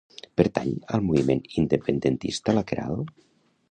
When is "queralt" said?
2.73-3.19